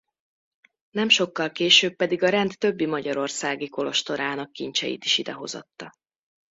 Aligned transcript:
Nem 0.89 1.09
sokkal 1.09 1.51
később 1.51 1.95
pedig 1.95 2.23
a 2.23 2.29
rend 2.29 2.57
többi 2.57 2.85
magyarországi 2.85 3.69
kolostorának 3.69 4.51
kincseit 4.51 5.05
is 5.05 5.17
ide 5.17 5.31
hozatta. 5.33 5.89